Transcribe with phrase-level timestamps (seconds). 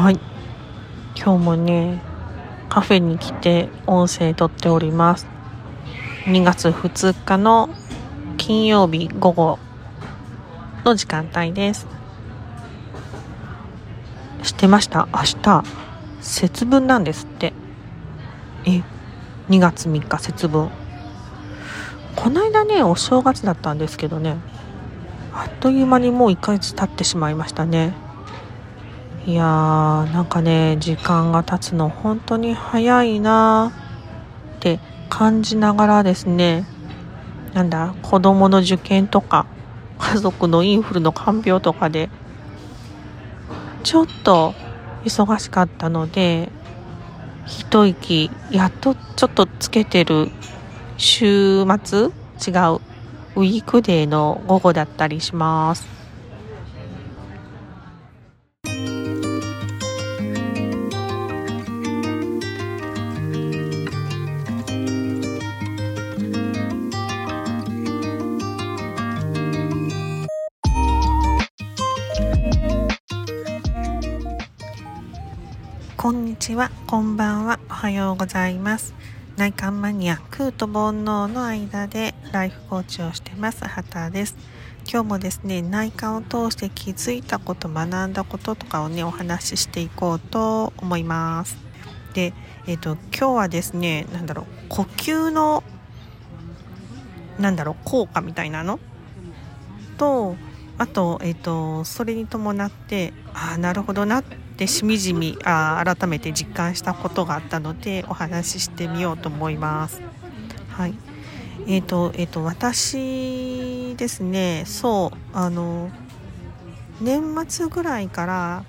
[0.00, 0.20] はい。
[1.14, 2.00] 今日もね
[2.70, 5.26] カフェに来て音声とっております。
[6.24, 7.68] 2月2日の
[8.38, 9.58] 金曜日午後
[10.86, 11.86] の時間帯です。
[14.42, 15.06] 知ってました？
[15.12, 15.64] 明日
[16.22, 17.52] 節分なんですって。
[18.64, 18.82] え
[19.50, 20.70] 2月3日節分。
[22.16, 24.36] こないだねお正月だったんですけどね
[25.34, 28.08] あっという間にもう1ヶ月経ってしまいましたね。
[29.26, 36.64] いやーなんかね時間が経つの本当に早いなーって感じながらですね
[37.52, 39.46] なんだ子供の受験とか
[39.98, 42.08] 家族のインフルの看病とかで
[43.82, 44.54] ちょっと
[45.04, 46.50] 忙しかったので
[47.46, 50.30] 一息やっとちょっとつけてる
[50.96, 52.10] 週末違う
[53.36, 55.99] ウィークデーの午後だったりします。
[76.10, 78.94] こんにちは、こんばんは、おはようございます。
[79.36, 84.34] 内観マニア、空と煩悩の間でライフコーチをしてます、畑です。
[84.92, 91.56] 今日もですね、内観を通して気づいたこと、学んだこととかをね、お話ししていこうと思います。
[92.12, 92.32] で、
[92.66, 95.62] えっ、ー、と、今日はですね、なんだろう、呼吸の、
[97.38, 98.80] なんだろう、効果みたいなの？
[99.96, 100.34] と、
[100.76, 110.02] あと、えっ、ー、と、それに伴って、ああ、なるほどなって、でしみじみあ改めて実感したことがあったのでお話ししてみようと思います。
[110.68, 110.92] はい
[111.66, 115.90] えーとえーと、私ですねそうあの
[117.00, 118.64] 年末ぐらいから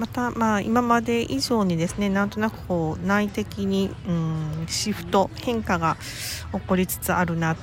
[0.00, 5.96] また、まあ、今まで以上にですねなんとなくこう内的に、うん、シフト変化が
[6.52, 7.56] 起こりつつあるなっ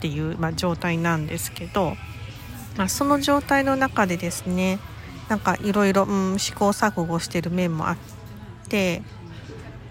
[0.00, 1.96] ていう、まあ、状態なんですけど、
[2.76, 4.78] まあ、その状態の中でですね
[5.30, 6.06] なんかいろいろ
[6.38, 7.96] 試行錯誤してる面もあっ
[8.68, 9.00] て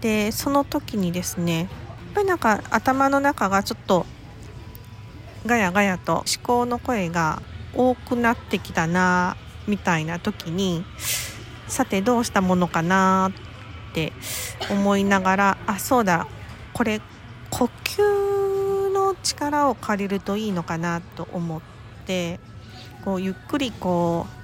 [0.01, 1.67] でその時にですねやっ
[2.15, 4.05] ぱりなんか頭の中がちょっと
[5.45, 7.41] ガヤガヤと思考の声が
[7.73, 10.83] 多くなってきたなみたいな時に
[11.69, 13.31] さてどうしたものかな
[13.91, 14.11] って
[14.69, 16.27] 思いながらあそうだ
[16.73, 16.99] これ
[17.49, 21.61] 呼吸の力を借りるといいのかなと思っ
[22.05, 22.41] て
[23.05, 24.38] こうゆっくりこう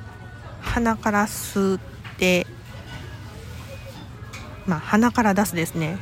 [0.65, 1.79] 鼻から吸っ
[2.17, 2.45] て
[4.65, 5.97] まあ鼻から出すですね。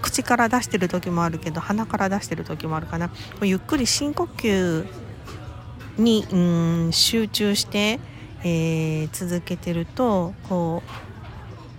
[0.00, 3.10] 口から出してる時もあるけど鼻から出してる時もあるかな。
[3.42, 4.86] ゆっくり深呼吸
[5.96, 6.36] にう
[6.88, 8.00] ん集中して、
[8.42, 10.82] えー、続けてるとこ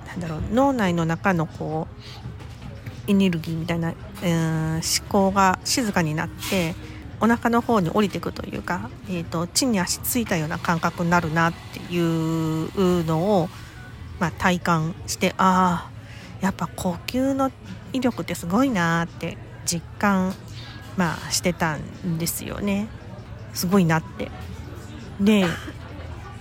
[0.06, 1.88] うなんだろう脳内の中のこ
[3.08, 6.76] うエネルギーみたいな、うん、思考が静かになって
[7.19, 13.50] お腹の方に降りてくというか、えーと、地に足ついたような感覚になるなっていうのを、
[14.19, 15.94] まあ、体感してああ
[16.44, 17.51] やっぱ呼吸の
[17.94, 20.34] 威力ってすごいなって実感、
[20.97, 22.90] まあ、してたんですよね
[23.53, 24.31] すごいなって。
[25.22, 25.45] で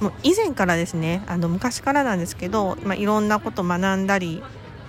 [0.00, 4.42] もう以前からですねあの昔からなんですけど、まあ、いろんなこと学んだり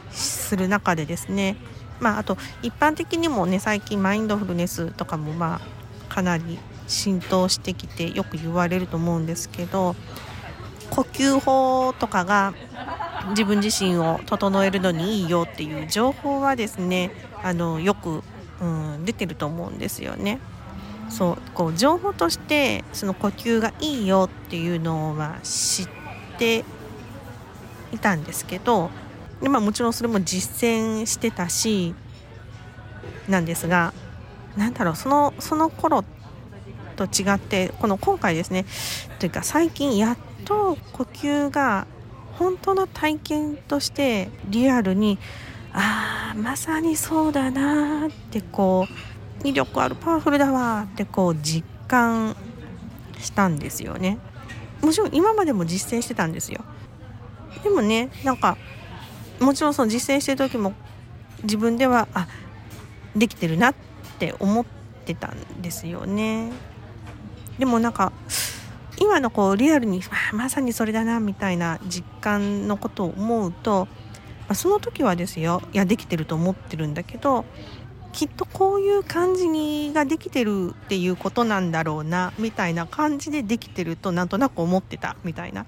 [0.09, 1.57] する中でですね
[2.03, 5.61] まあ、あと一般的にもね最近マインドフルネスとかもま
[6.09, 9.95] あかなり浸透してきてよく言われると思うんですけど
[10.89, 12.53] 呼吸法とかが
[13.29, 17.11] 自分自身を整えるのにいいよっていう情報はですね
[17.41, 18.21] あのよく、
[18.61, 20.39] うん、出てると思うんですよね。
[21.09, 25.87] そうこう情報としてその呼吸がいいよっていうのを、まあ、知っ
[26.37, 26.65] て
[27.91, 28.89] いたんですけど
[29.41, 31.93] で、まあ、もちろんそれも実践してたし
[33.27, 33.93] なんですが
[34.57, 36.03] なんだろうそのその頃
[36.95, 38.65] と違ってこの今回ですね
[39.19, 41.87] というか最近やっと呼吸が
[42.33, 45.17] 本当の体験としてリアルに
[45.73, 48.87] ああまさにそうだなってこ
[49.43, 52.35] う威力あるパワフルだわってこう実感
[53.19, 54.17] したんですよね。
[54.81, 56.63] もちろん今までも実践してたんですよ。
[57.63, 58.57] でもねなんか
[59.43, 60.73] もちろんその実践してる時も
[61.43, 62.27] 自分ではあ
[63.15, 63.75] できてるなっ
[64.17, 64.65] て思っ
[65.05, 66.51] てたんですよね。
[67.59, 68.11] でもなんか
[68.99, 70.01] 今のこうリアルに
[70.33, 73.87] まさにそれだなみたいな実感のことを思うと、
[74.41, 77.45] まあ、その時はですよいやできてると思ってるんだけど
[78.11, 85.65] きっとこういう感じにができてるっていうことなんだろうなみたいな感じでできてるとなんとなく思ってたみたいな。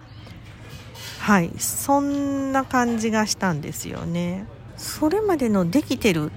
[1.26, 4.46] はいそんな感じがしたんですよね
[4.78, 6.32] それまでのできてる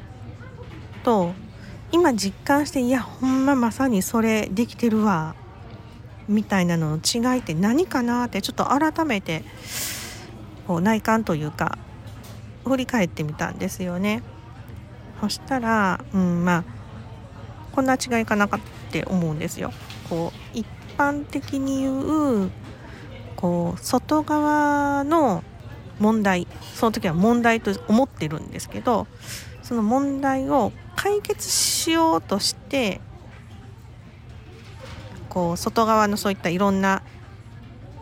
[1.04, 1.34] と
[1.92, 5.34] 今実感していやほんままさにそれできてるわ
[6.26, 9.44] みたいなのの違いって何かなってちょっと改めて
[10.66, 11.76] こう内観というか
[12.64, 14.22] 振り返ってみたんですよね。
[15.20, 16.64] そしたら、うん、まあ
[17.72, 18.60] こんな違いかなかっ
[18.90, 19.70] て思うんですよ。
[20.08, 22.50] こう一般的に言う
[23.38, 25.44] こう外側の
[26.00, 29.06] 問題その時は問題と思ってるんですけど
[29.62, 33.00] その問題を解決しようとして
[35.28, 37.02] こう外側のそういったいろんな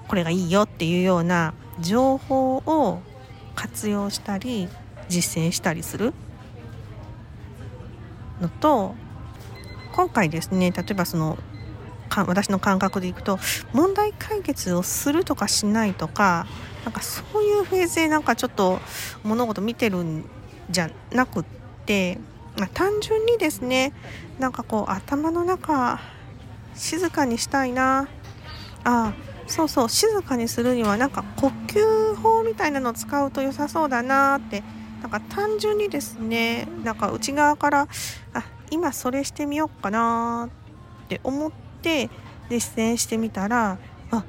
[0.09, 3.03] これがいいよっていうような情報を
[3.55, 4.71] 活用したり
[5.11, 6.15] 実践したりする
[8.41, 8.95] のと
[9.93, 11.37] 今回ですね例えばその
[12.25, 13.39] 私の感覚でいくと
[13.73, 16.47] 問題解決をするとかしないとか
[16.85, 18.81] なんかそういうフェーズでなんかちょっと
[19.25, 20.25] 物事見てるん
[20.71, 21.45] じゃなくっ
[21.85, 22.19] て
[22.59, 23.93] まあ、単純にですね
[24.39, 26.01] なんかこう頭の中
[26.75, 28.09] 静かにしたいな。
[28.85, 29.13] あ
[29.49, 34.63] そうそう静かにするにはなんか呼吸法みたいなのを使うと良さそうだなって
[35.03, 37.89] なんか単純にですねなんか内側から
[38.33, 40.49] あ今それしてみようかな
[41.05, 41.66] って思って
[42.49, 43.79] 実践してみたら
[44.11, 44.25] あ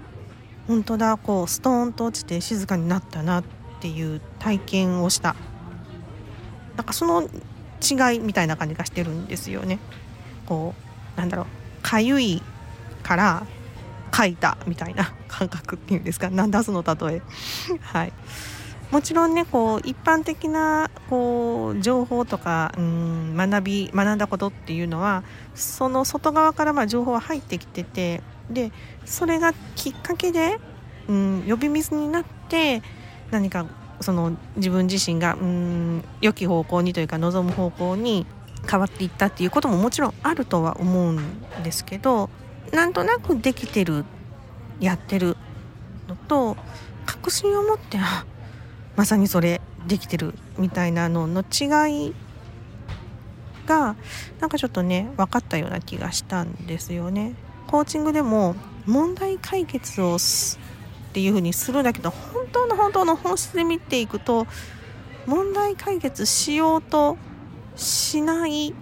[0.67, 3.43] 本当だこうストーンと落ちて静かになったなっ
[3.79, 5.35] ていう体験をした。
[6.75, 9.79] なんかその違いみたいな感じがしてるんですよね。
[10.45, 10.73] こ
[11.15, 11.45] うなんだろう
[11.81, 12.41] かゆい
[13.03, 13.47] から
[14.15, 16.29] 書いたみたいな感覚っていうんですか。
[16.29, 17.21] なんだその例え。
[17.81, 18.13] はい。
[18.91, 25.23] もちろんねこう一般的なこう情報とかうん学び学んだことっていうのは
[25.55, 28.71] その外側からまあ情報は入ってきててで
[29.05, 30.59] それがきっかけで
[31.07, 32.81] うん呼び水になって
[33.29, 33.65] 何か
[33.99, 38.25] その自分自身がうん良き方向にというか望む方向に
[38.69, 42.29] 変わっていったっていうことももちろんあるとは思うんですけど
[42.71, 44.05] なんとなくできてる
[44.79, 45.35] やってる
[46.07, 46.55] のと
[47.05, 48.25] 確信を持ってあ
[48.97, 52.15] まさにそれできてるみたいなのの違い
[53.67, 53.95] が
[54.39, 57.35] なんかちょっとね分かったような気がしたんですよね。
[57.67, 58.55] コーチングでも
[58.85, 60.19] 問題解決をっ
[61.13, 64.47] ていう風にするんだけど本当の本当の本質で見ていくと
[65.27, 67.17] 問題解決しようと
[67.75, 68.73] しない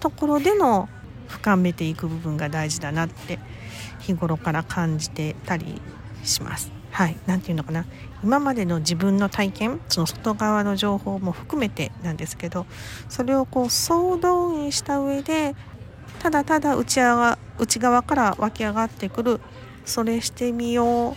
[0.00, 0.88] ところでの
[1.28, 3.38] 深めていく部分が大事だなって
[4.00, 5.80] 日頃から感じてたり
[6.24, 6.79] します。
[6.90, 7.84] はい、なんていうのかな。
[8.22, 12.66] 今までの自分の体験その外側の情報も含めてなんですけど
[13.08, 15.54] それをこう総動員した上で
[16.18, 19.40] ただただ内側内側から湧き上がってくる
[19.86, 21.16] それしてみよ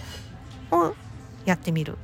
[0.72, 0.96] うを
[1.46, 1.98] やってみる。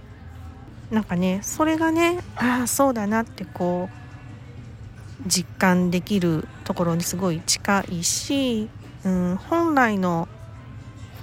[0.91, 8.69] なんかねそれがねああそうだなってこう実感できるところにすごい近いし、
[9.05, 10.27] うん、本来の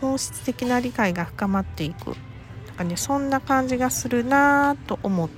[0.00, 2.14] 本質的な理解が深まっていく。
[2.76, 5.28] かねそんな感じがするなと思っ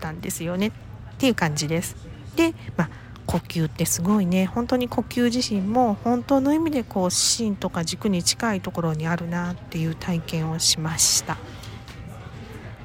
[0.00, 0.68] たんですよね。
[0.68, 0.72] っ
[1.18, 1.96] ていう感じです。
[2.36, 2.90] で、まあ
[3.26, 4.46] 呼吸ってすごいね。
[4.46, 11.36] 本当に呼吸自身も本当の意味でこう芯とか軸に近いところにあるなっていう体験をしました。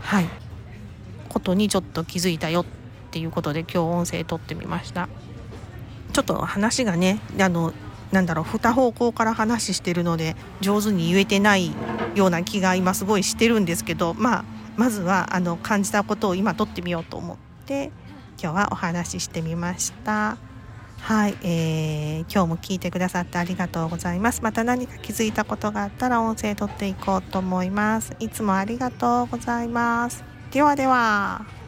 [0.02, 0.28] はい。
[1.30, 2.66] ことにちょっと気づいたよっ
[3.12, 5.08] ていうことで今日音声撮ってみました。
[6.12, 7.74] ちょっと話がねあの
[8.14, 11.72] なんだろう2方向から話してるので上手に言えてない
[12.16, 14.46] ような気が今すごいしてるんですけどまあ
[14.78, 17.92] まずはあの感じたことを今撮ってみようと思って
[18.42, 20.38] 今日はお話ししてみました。
[21.00, 24.42] はい、えー、今日も聞いてくださってありがとうございます。
[24.42, 28.16] また何か気づいたことがあったら音声取っていこうと思います。
[28.20, 30.24] いつもありがとうございます。
[30.52, 31.63] ではでは。